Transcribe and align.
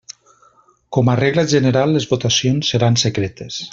Com 0.97 1.11
a 1.11 1.15
regla 1.19 1.43
general 1.53 1.93
les 1.97 2.07
votacions 2.15 2.73
seran 2.75 2.99
secretes. 3.03 3.61